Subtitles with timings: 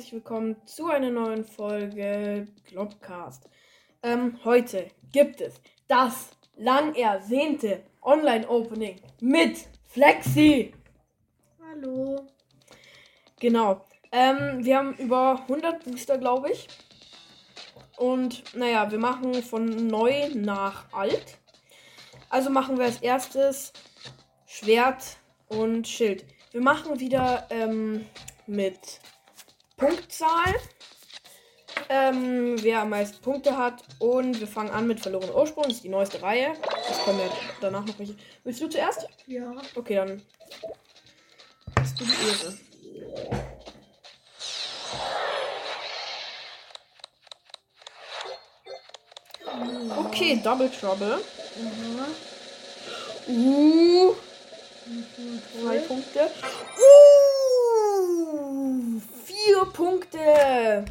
[0.00, 3.50] herzlich willkommen zu einer neuen Folge Globcast.
[4.02, 9.58] Ähm, heute gibt es das lang ersehnte Online-Opening mit
[9.88, 10.72] Flexi.
[11.62, 12.26] Hallo.
[13.40, 13.84] Genau.
[14.10, 16.66] Ähm, wir haben über 100 Booster, glaube ich.
[17.98, 21.36] Und naja, wir machen von neu nach alt.
[22.30, 23.74] Also machen wir als erstes
[24.46, 26.24] Schwert und Schild.
[26.52, 28.06] Wir machen wieder ähm,
[28.46, 29.00] mit
[29.80, 30.54] Punktzahl.
[31.88, 33.82] Ähm, wer am meisten Punkte hat.
[33.98, 35.64] Und wir fangen an mit verlorenem Ursprung.
[35.64, 36.52] Das ist die neueste Reihe.
[36.86, 37.26] Das kommen ja
[37.60, 38.14] danach noch welche.
[38.44, 39.08] Willst du zuerst?
[39.26, 39.52] Ja.
[39.74, 40.22] Okay, dann
[41.78, 42.58] hast du die Ehre.
[50.06, 51.14] Okay, Double Trouble.
[51.14, 52.06] Aha.
[53.28, 54.14] Uh,
[54.90, 55.86] Mhm, zwei toll.
[55.86, 56.30] Punkte.
[58.18, 59.00] Uh,
[59.44, 60.84] vier Punkte.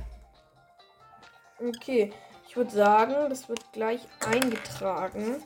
[1.60, 2.14] Okay,
[2.48, 5.44] ich würde sagen, das wird gleich eingetragen.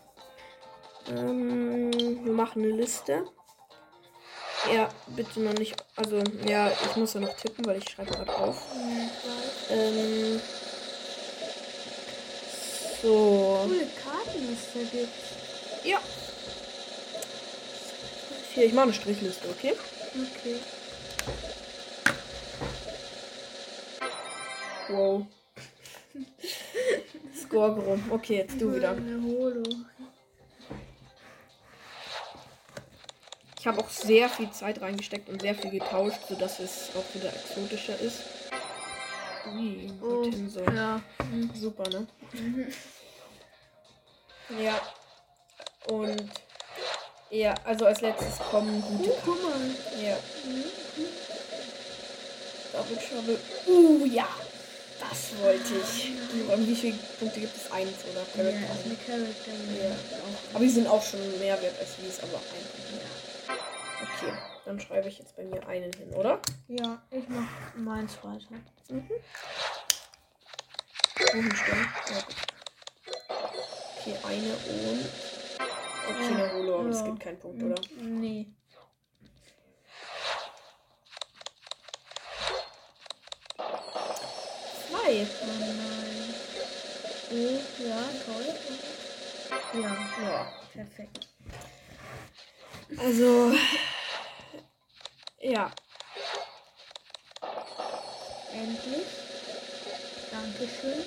[1.10, 1.92] Ähm,
[2.24, 3.26] wir machen eine Liste.
[4.74, 5.76] Ja, bitte noch nicht.
[5.96, 8.62] Also, ja, ich muss ja noch tippen, weil ich schreibe gerade auf.
[9.70, 10.40] Ähm,
[13.02, 13.60] so.
[13.64, 15.86] Coole Karten, was da gibt.
[15.86, 16.00] Ja.
[18.54, 19.74] Hier, ich mache eine Strichliste, okay?
[20.14, 20.60] Okay.
[24.94, 25.26] Wow.
[27.36, 28.04] Score rum.
[28.12, 28.96] Okay, jetzt du wieder.
[33.60, 37.30] Ich habe auch sehr viel Zeit reingesteckt und sehr viel getauscht, sodass es auch wieder
[37.34, 38.22] exotischer ist.
[39.56, 40.64] Ui, Oh, Hortense.
[40.76, 41.02] ja.
[41.32, 41.50] Mhm.
[41.56, 42.08] Super, ne?
[42.34, 42.68] Mhm.
[44.60, 44.80] Ja.
[45.88, 46.30] Und
[47.32, 50.04] ja, also als letztes kommen gute Oh, guck mal.
[50.04, 50.18] Ja.
[50.46, 50.64] Mhm.
[52.74, 53.40] Double Trouble.
[53.68, 54.28] Uh, ja.
[55.14, 56.12] Das wollte ich.
[56.50, 57.72] Und wie viele Punkte gibt es?
[57.72, 58.74] Eins oder Ja, Character?
[58.80, 59.52] ist eine Charakter.
[59.52, 59.96] Ja.
[60.56, 63.06] Aber die sind auch schon mehr wert als dies, aber ein Punkt.
[64.02, 64.34] Okay,
[64.66, 66.40] dann schreibe ich jetzt bei mir einen hin, oder?
[66.68, 68.56] Ja, ich mach meins weiter.
[71.32, 71.88] Wohin stellen?
[72.10, 72.36] Ja, gut.
[74.00, 74.54] Okay, eine
[74.90, 75.06] und.
[76.10, 77.06] Okay, eine Holo, aber es Ja.
[77.06, 77.80] gibt keinen Punkt, oder?
[78.02, 78.48] Nee.
[85.14, 85.28] Zwei.
[85.42, 86.34] Oh nein.
[87.32, 88.50] Oh, ja, toll.
[89.80, 89.92] Ja,
[90.24, 90.54] Ja.
[90.74, 91.28] perfekt.
[92.98, 93.54] Also.
[95.40, 95.72] Ja.
[98.54, 99.06] Endlich.
[100.32, 101.06] Dankeschön.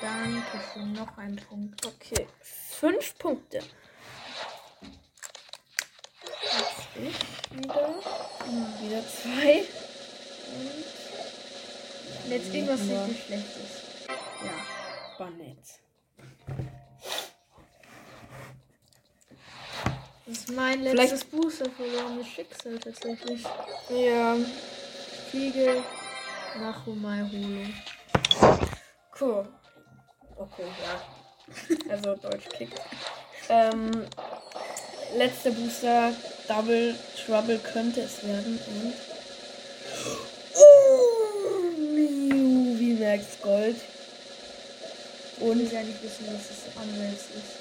[0.00, 0.92] Dankeschön.
[0.94, 1.84] Noch ein Punkt.
[1.84, 2.26] Okay.
[2.40, 3.58] Fünf Punkte.
[6.42, 7.94] Jetzt ich wieder.
[8.80, 9.64] Wieder zwei.
[10.48, 11.01] Und
[12.28, 13.04] jetzt irgendwas Ja.
[13.04, 13.82] richtig Schlechtes.
[14.42, 15.16] Ja.
[15.18, 15.58] Bannett.
[20.26, 23.42] Das ist mein letztes Booster verlorenes Schicksal tatsächlich.
[23.90, 24.36] Ja.
[25.30, 25.82] Fliege
[26.58, 27.66] nach Humai Holo.
[29.20, 29.48] Cool.
[30.36, 31.02] Okay, ja.
[31.90, 32.80] Also Deutsch kickt.
[33.48, 34.06] ähm,
[35.16, 36.12] letzter Booster,
[36.48, 36.94] Double
[37.26, 38.94] Trouble könnte es werden und.
[40.54, 40.92] Oh,
[43.02, 43.76] Max Gold.
[45.36, 45.58] Ich Und.
[45.58, 47.58] will ja nicht wissen, was das andere jetzt ist.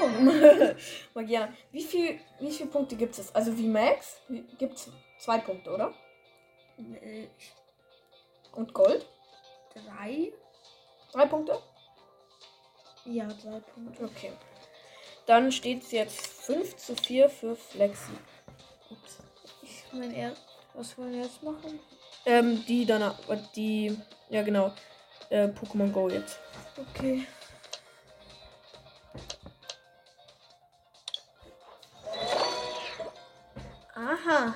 [0.00, 1.52] Oh, Magiana.
[1.70, 3.34] Wie viel, wie viele Punkte gibt es?
[3.34, 4.20] Also wie Max
[4.58, 4.88] gibt es
[5.18, 5.92] zwei Punkte, oder?
[8.52, 9.06] Und Gold?
[9.74, 10.32] drei?
[11.12, 11.58] Drei Punkte?
[13.04, 14.04] Ja, drei Punkte.
[14.04, 14.32] Okay.
[15.26, 18.12] Dann steht es jetzt 5 zu 4 für Flexi.
[18.90, 19.18] Ups.
[19.62, 20.34] Ich mein, er
[20.78, 21.80] was wollen wir jetzt machen?
[22.24, 23.18] Ähm, die danach,
[23.56, 23.96] die,
[24.30, 24.72] ja genau,
[25.30, 26.38] äh, Pokémon Go jetzt.
[26.76, 27.26] Okay.
[33.94, 34.54] Aha.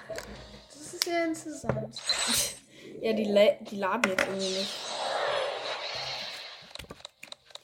[0.68, 1.96] Das ist ja interessant.
[3.00, 4.70] Ja, die, la die laden jetzt irgendwie nicht.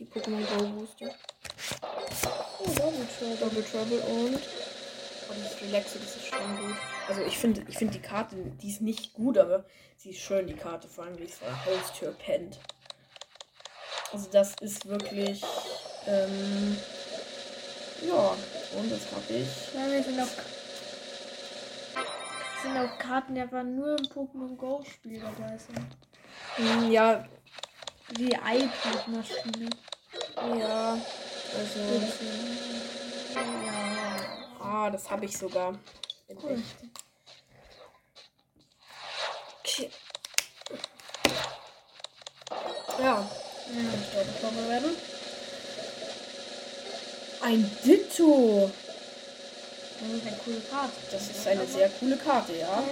[0.00, 1.14] Die Pokémon Go Booster.
[2.58, 3.36] Oh, Double Trouble.
[3.36, 4.34] Double Trouble und.
[4.34, 6.76] Oh, das Relaxo, das ist schon gut.
[7.08, 9.64] Also ich finde ich find die Karte, die ist nicht gut, aber
[9.96, 12.58] sie ist schön, die Karte, vor allem wie es vor der Haustür pennt.
[14.12, 15.42] Also das ist wirklich.
[16.06, 16.76] Ähm,
[18.06, 18.34] ja,
[18.78, 19.74] und das habe ich.
[19.74, 20.26] Ja, wir sind auch,
[22.62, 25.80] sind auch Karten, die einfach nur im Pokémon Go Spiel dabei sind.
[26.56, 27.26] Hm, ja,
[28.16, 29.70] Die iPad-Maschine.
[30.36, 31.80] ja, also.
[33.34, 33.40] Ja.
[34.60, 35.78] Ah, das habe ich sogar.
[36.28, 36.52] In Cool.
[36.52, 36.64] echt.
[39.60, 39.90] Okay.
[42.98, 44.22] Ja, Ja.
[44.24, 44.96] bekommen werden.
[47.40, 48.70] Ein Ditto.
[50.00, 50.92] Das ist eine coole Karte.
[51.10, 52.82] Das ist eine sehr coole Karte, ja.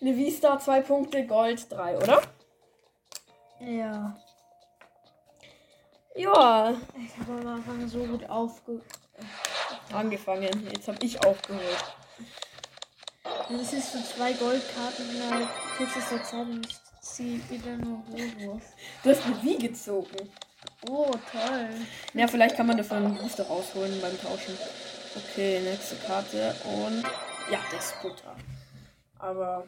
[0.00, 2.22] Eine V-Star, zwei Punkte, Gold, drei, oder?
[3.60, 4.16] Ja.
[6.14, 8.80] Ja, Ich habe am Anfang so gut aufge...
[9.92, 10.68] angefangen.
[10.72, 11.94] Jetzt habe ich aufgehört.
[13.48, 18.62] Das ist so zwei Goldkarten innerhalb kürzester Zeit und ich ziehe wieder nur Robos.
[19.02, 20.30] Du hast eine Wie gezogen.
[20.88, 21.68] Oh, toll.
[22.14, 24.56] Ja, vielleicht kann man dafür einen Booster rausholen beim Tauschen.
[25.16, 27.02] Okay, nächste Karte und
[27.50, 28.36] ja, der Sputter.
[29.18, 29.66] Aber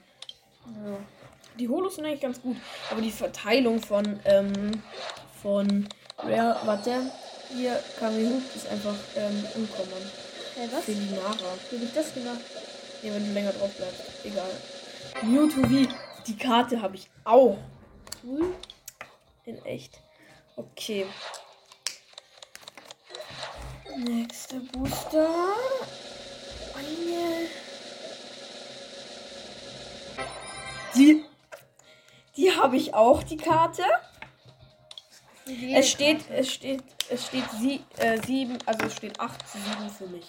[0.66, 0.96] ja,
[1.58, 2.56] die Holos sind eigentlich ganz gut.
[2.90, 4.82] Aber die Verteilung von ähm,
[5.42, 5.88] von
[6.18, 7.10] Rare, warte,
[7.52, 10.10] hier Kamihook ist einfach ähm, uncommon.
[10.54, 10.84] Hey, was?
[10.84, 11.34] Felinara.
[11.70, 12.40] Wie hab ich das gemacht?
[13.02, 14.02] Ja, wenn du länger drauf bleibst.
[14.24, 14.50] Egal.
[15.22, 15.92] Mewtwo V.
[16.26, 17.58] Die Karte habe ich auch.
[18.22, 18.54] Cool.
[19.44, 20.00] In echt.
[20.56, 21.06] Okay.
[23.96, 25.28] Nächster Booster.
[26.74, 27.48] Eine.
[30.94, 31.24] Die.
[32.36, 33.82] Die habe ich auch, die Karte.
[35.46, 39.90] Es steht, es steht, es steht sie, äh, sieben, also es steht 8 zu 7
[39.90, 40.26] für mich.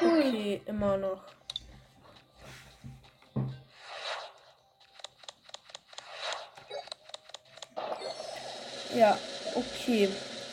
[0.00, 1.22] Okay, immer noch.
[8.94, 9.18] Ja,
[9.54, 10.08] okay.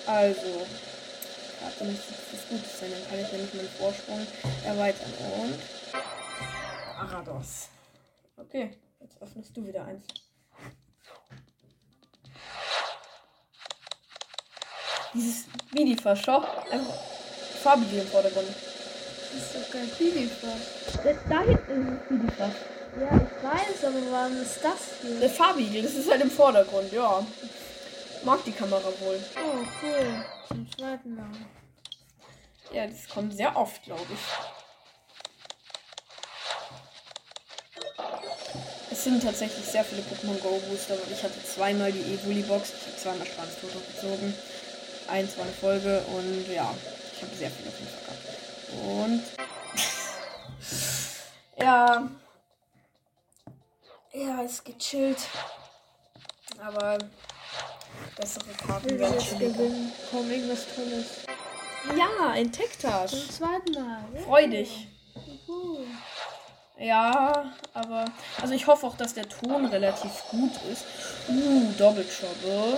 [0.06, 0.68] Also.
[1.60, 4.28] Karte müsste was Gutes sein, dann kann ich nämlich meinen Vorsprung
[4.64, 5.12] erweitern.
[5.42, 5.60] Und.
[7.00, 7.70] Arados.
[8.38, 10.06] Okay, jetzt öffnest du wieder eins.
[15.14, 16.46] Dieses Mini-Verschau.
[16.72, 16.94] Einfach
[17.62, 18.48] farbige im Vordergrund.
[18.48, 21.04] Das ist doch kein Pipifass.
[21.04, 22.54] Da, da hinten ist ein Mini-Fass.
[23.00, 25.20] Ja, ich weiß, aber warum ist das hier?
[25.20, 27.26] Der farbige, das ist halt im Vordergrund, ja.
[28.24, 29.20] Mag die Kamera wohl.
[29.36, 30.26] Oh, cool.
[30.48, 31.30] Zum zweiten Mal.
[32.74, 34.20] Ja, das kommt sehr oft, glaube ich.
[38.92, 42.70] Es sind tatsächlich sehr viele Pokémon Go Booster, weil ich hatte zweimal die Evoli Box,
[42.70, 44.34] ich habe zweimal Schwanzfoto gezogen.
[45.08, 46.74] Eins war eine Folge und ja,
[47.16, 48.28] ich habe sehr viele auf jeden Fall gehabt.
[48.84, 49.24] Und
[51.66, 52.10] ja.
[54.14, 55.20] Ja, ist gechillt.
[56.60, 56.98] Aber
[58.16, 59.54] bessere Karten werden chilliger.
[59.54, 59.92] gewinnen?
[60.10, 61.06] Komm, irgendwas Tolles.
[61.98, 63.12] Ja, ein Tektasch.
[63.12, 64.04] Zum zweiten Mal.
[64.14, 64.22] Ja.
[64.22, 64.88] Freu dich.
[66.80, 68.06] Ja, aber.
[68.42, 70.84] Also ich hoffe auch, dass der Ton relativ gut ist.
[71.28, 72.78] Uh, Trouble.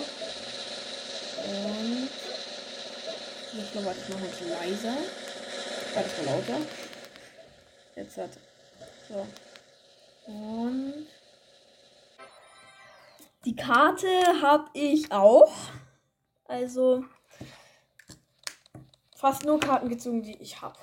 [1.47, 1.98] Und.
[3.59, 4.95] Jetzt noch, warte, ich mache bisschen leiser.
[5.93, 6.61] War das mal lauter?
[7.93, 8.29] Jetzt hat.
[9.09, 9.27] So.
[10.31, 11.07] Und.
[13.43, 14.07] Die Karte
[14.41, 15.51] habe ich auch.
[16.45, 17.03] Also.
[19.13, 20.79] Fast nur Karten gezogen, die ich habe.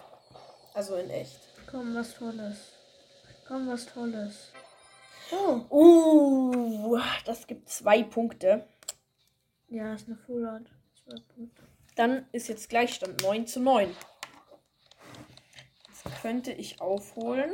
[0.74, 1.40] Also in echt.
[1.70, 2.58] Komm, was Tolles.
[3.48, 4.52] Komm, was Tolles.
[5.32, 5.62] Oh.
[5.70, 8.68] Uh, das gibt zwei Punkte.
[9.68, 10.66] Ja, ist eine Full Art.
[11.02, 11.75] Zwei Punkte.
[11.96, 13.88] Dann ist jetzt Gleichstand 9 zu 9.
[15.88, 17.50] Jetzt könnte ich aufholen.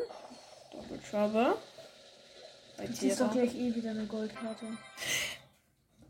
[0.72, 1.56] Double Trouble.
[2.76, 4.66] Bei Du ziehst doch gleich eh wieder eine Goldkarte.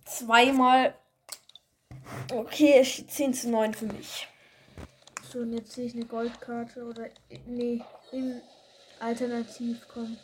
[0.07, 0.95] Zweimal.
[2.33, 4.27] Okay, es steht 10 zu 9 für mich.
[5.31, 7.09] So, und jetzt sehe ich eine Goldkarte oder.
[7.47, 8.41] Nee, in
[8.99, 10.17] Alternativ, komm.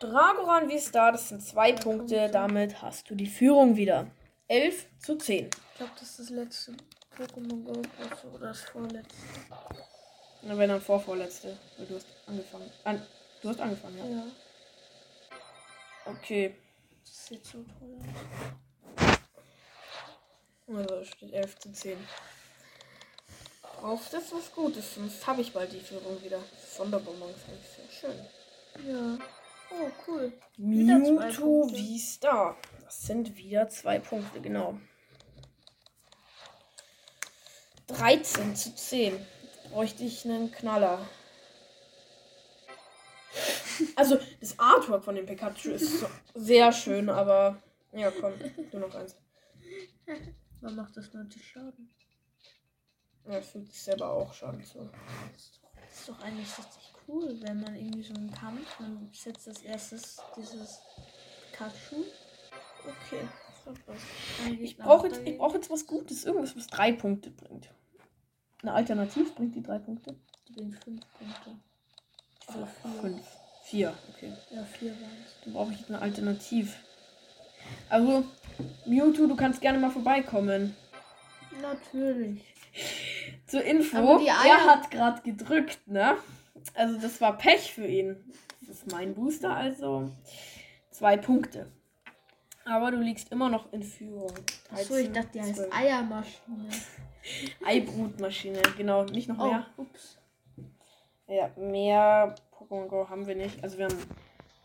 [0.00, 2.28] Dragoran wie Star, das sind zwei Punkte.
[2.30, 4.06] Damit hast du die Führung wieder.
[4.48, 5.46] 11 zu 10.
[5.46, 6.72] Ich glaube, das ist das letzte
[7.16, 7.82] Pokémon Go
[8.34, 9.14] oder das vorletzte.
[10.42, 11.58] Na, wenn dann vorvorletzte.
[11.76, 12.70] Weil du hast angefangen.
[12.84, 13.06] An,
[13.42, 14.06] du hast angefangen, ja.
[14.06, 14.26] Ja,
[16.06, 16.56] Okay.
[17.04, 19.18] das sieht so toll aus.
[20.66, 21.98] Also es steht 11 zu 10.
[23.82, 26.40] Auf das was Gutes, sonst habe ich bald die Führung wieder.
[26.76, 27.68] Sonderbonbons eigentlich
[28.00, 28.26] sehr schön.
[28.88, 29.18] Ja.
[29.70, 30.32] Oh, cool.
[30.56, 32.56] Mewtwo Punkte.
[32.88, 34.80] Das sind wieder zwei Punkte, genau.
[37.88, 39.26] 13 zu 10.
[39.68, 41.06] Bräuchte ich einen Knaller.
[43.94, 47.62] Also, das Artwork von dem Pikachu ist so sehr schön, aber.
[47.92, 48.32] Ja, komm,
[48.70, 49.16] du noch eins.
[50.62, 51.90] Man macht das 90 Schaden.
[53.28, 54.90] Ja, fühlt sich selber auch Schaden zu.
[55.34, 58.80] Das ist doch, das ist doch eigentlich richtig cool, wenn man irgendwie so einen Kampf,
[58.80, 60.80] man setzt als erstes dieses
[61.52, 62.06] Pikachu.
[62.86, 63.28] Okay.
[64.60, 66.24] Ich brauche jetzt, ich brauch jetzt was Gutes.
[66.24, 67.68] Irgendwas, was drei Punkte bringt.
[68.62, 70.16] Eine Alternativ bringt die drei Punkte.
[70.48, 71.56] Die bringt fünf Punkte.
[72.48, 73.00] Oder vier.
[73.00, 73.20] Fünf.
[73.64, 74.32] Vier, okay.
[74.50, 75.44] Ja, vier waren es.
[75.44, 76.76] Dann brauche ich eine Alternativ.
[77.90, 78.24] Also,
[78.86, 80.74] Mewtwo, du kannst gerne mal vorbeikommen.
[81.60, 82.42] Natürlich.
[83.46, 86.16] Zur Info, er hat gerade gedrückt, ne?
[86.74, 88.16] Also das war Pech für ihn.
[88.60, 90.10] Das ist mein Booster, also
[90.90, 91.70] zwei Punkte.
[92.68, 94.32] Aber du liegst immer noch in Führung.
[94.70, 95.72] Achso, ich 13, dachte, die heißt 12.
[95.74, 96.68] Eiermaschine.
[97.64, 99.04] Eibrutmaschine, genau.
[99.04, 99.66] Nicht noch Oh, mehr.
[99.76, 100.18] ups.
[101.26, 103.62] Ja, mehr Pokémon Go haben wir nicht.
[103.62, 103.98] Also wir haben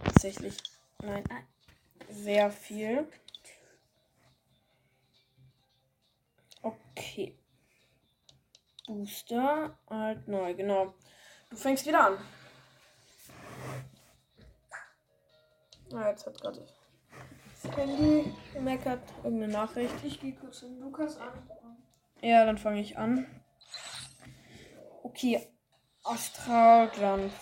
[0.03, 0.57] tatsächlich,
[1.01, 1.23] nein,
[2.09, 3.07] sehr viel.
[6.61, 7.37] Okay.
[8.87, 10.93] Booster, alt, neu, genau.
[11.49, 12.17] Du fängst wieder an.
[15.93, 16.65] Ah, jetzt hat gerade
[17.63, 19.01] das Handy gemeckert.
[19.23, 19.93] Irgendeine Nachricht.
[20.03, 21.31] Ich gehe kurz den Lukas an.
[22.21, 23.25] Ja, dann fange ich an.
[25.03, 25.47] Okay,
[26.03, 27.33] Astralglanz.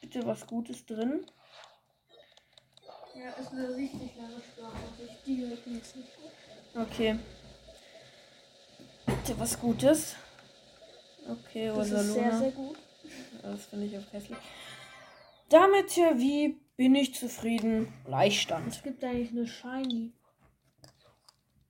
[0.00, 1.24] Bitte was Gutes drin.
[3.14, 4.76] Ja, ist eine richtig lange Sprache.
[5.26, 6.08] Die hört jetzt nicht.
[6.74, 7.18] Okay.
[9.06, 10.16] Bitte was Gutes.
[11.28, 12.30] Okay, Das ist Rosaluna.
[12.30, 12.78] sehr, sehr gut.
[13.42, 14.38] Das finde ich auch hässlich.
[15.48, 17.92] Damit wie bin ich zufrieden?
[18.06, 18.68] Leichtstand.
[18.74, 20.12] Es gibt eigentlich eine Shiny.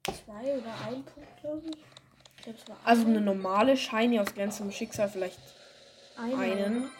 [0.04, 2.47] Zwei oder ein Punkt, glaube ich.
[2.47, 3.11] Ich war Also ein.
[3.11, 5.38] eine normale Shiny aus glänzendem Schicksal vielleicht
[6.16, 6.37] Eine.
[6.37, 6.90] einen.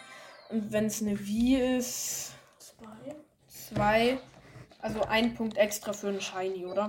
[0.51, 3.15] Und wenn es eine Wie ist, Zwei.
[3.49, 4.19] zwei.
[4.81, 6.89] Also ein Punkt extra für einen Shiny, oder?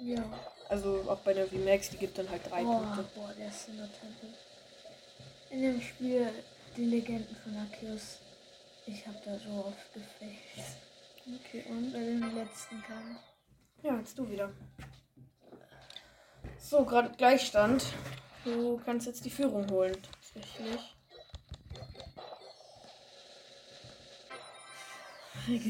[0.00, 0.22] Ja.
[0.68, 3.04] Also auch bei der VMAX, die gibt dann halt drei Oh, Punkte.
[3.14, 4.28] boah, der ist in der Tempel.
[5.50, 6.28] In dem Spiel
[6.76, 8.18] Die Legenden von Arceus.
[8.92, 10.76] Ich habe da so oft gefecht.
[11.24, 11.92] Okay, und?
[11.92, 13.20] Bei dem letzten Kampf.
[13.84, 14.50] Ja, jetzt du wieder.
[16.58, 17.84] So, gerade Gleichstand.
[18.44, 19.96] Du kannst jetzt die Führung holen.
[20.34, 20.96] Tatsächlich.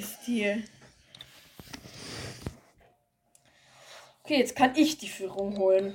[0.03, 0.65] Stil.
[4.25, 5.95] Okay, jetzt kann ich die Führung holen.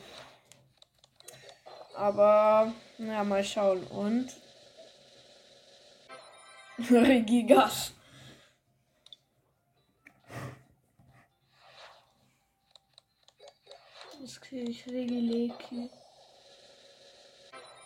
[1.96, 3.84] Aber, na, mal schauen.
[3.88, 4.45] Und.
[6.78, 7.94] Regigas.
[14.22, 15.90] Das kriege ich Regileki.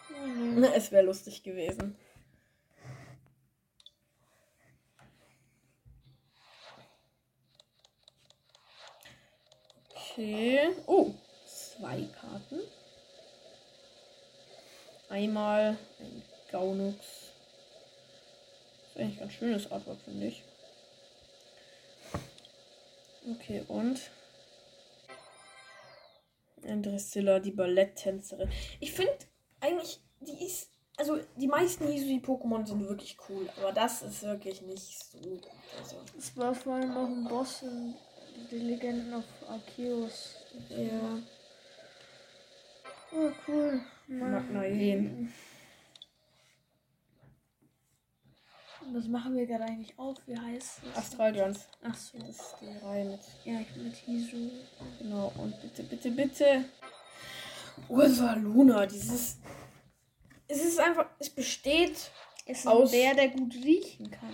[0.10, 0.54] Nee.
[0.56, 1.98] Na, Es wäre lustig gewesen.
[9.94, 10.76] Okay.
[10.88, 11.14] Oh,
[11.46, 12.60] zwei Karten.
[15.10, 17.29] Einmal ein Gaunux.
[19.00, 20.44] Eigentlich ganz schönes Artwork, finde ich.
[23.32, 24.00] Okay, und
[26.64, 28.50] ein Dressilla, die Balletttänzerin.
[28.80, 29.14] Ich finde
[29.62, 30.70] eigentlich, die ist.
[30.98, 35.48] Also, die meisten Hisui-Pokémon sind wirklich cool, aber das ist wirklich nicht so gut.
[35.80, 37.96] Also, Es war vorhin noch ein Boss in
[38.52, 40.36] die Legenden auf Arceus.
[40.70, 41.20] ja.
[43.12, 43.80] Oh, cool.
[44.08, 45.34] Magnaien.
[48.92, 50.18] Was machen wir gerade eigentlich auf?
[50.26, 50.98] Wie heißt es?
[50.98, 51.68] Astralglanz.
[51.84, 52.18] Ach so.
[52.18, 53.20] Das ist die Reihe mit.
[53.46, 54.50] Ja, ich bin mit Hisu.
[55.00, 56.66] Genau, und bitte, bitte, bitte.
[57.88, 59.38] Ursa Luna, dieses.
[60.48, 61.06] Es ist einfach.
[61.20, 62.12] Es besteht.
[62.46, 64.34] Es ist Aus- Bär, der gut riechen kann.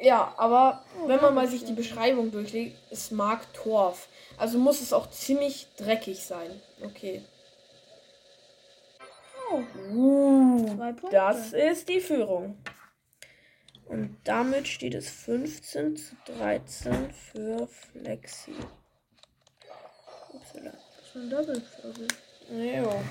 [0.00, 1.74] Ja, aber Oh, wenn man mal sich die.
[1.74, 4.08] Beschreibung durchlegt, es mag Torf.
[4.38, 6.60] Also muss es auch ziemlich dreckig sein.
[6.82, 7.22] Okay.
[9.52, 9.60] Oh,
[9.92, 11.10] Uh, Zwei Punkte.
[11.16, 12.56] das ist die Führung.
[13.92, 18.54] Und damit steht es 15 zu 13 für Flexi.
[20.32, 20.70] Upsala.
[20.72, 22.08] das ist ein Double Trouble.
[22.50, 23.02] Jo.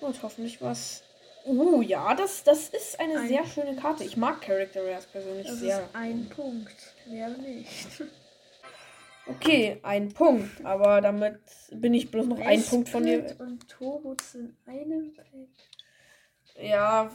[0.00, 1.02] Und hoffentlich was.
[1.46, 4.04] Uh, ja, das, das ist eine Ein- sehr schöne Karte.
[4.04, 5.78] Ich mag Character Rares persönlich Das sehr.
[5.80, 6.76] ist ein Punkt.
[7.08, 8.02] Mehr nicht.
[9.28, 10.62] Okay, ein Punkt.
[10.62, 13.34] Aber damit bin ich bloß noch ein Punkt von dir.
[13.38, 15.26] Und Turbots in einem Pack.
[16.60, 17.10] Ja.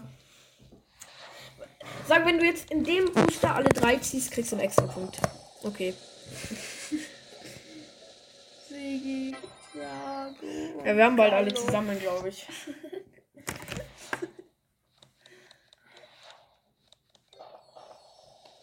[2.08, 5.18] Sag, wenn du jetzt in dem Booster alle drei ziehst, kriegst du einen extra Punkt.
[5.64, 5.94] Okay.
[8.70, 9.36] Sigi,
[9.74, 10.86] Drago.
[10.86, 12.48] Ja, wir haben bald alle zusammen, glaube ich.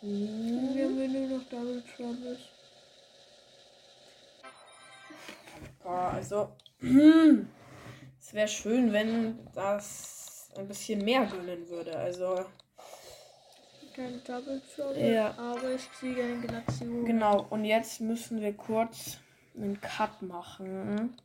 [0.00, 2.38] Wir haben nur noch Double Troubles.
[5.84, 6.52] Ja, also.
[6.80, 7.48] hm,
[8.20, 11.96] Es wäre schön, wenn das ein bisschen mehr gönnen würde.
[11.96, 12.44] Also.
[13.98, 15.12] Kein Double Trouble.
[15.12, 15.34] Ja.
[15.36, 17.04] Aber ich kriege eine Generation.
[17.04, 19.18] Genau, und jetzt müssen wir kurz
[19.56, 21.16] einen Cut machen.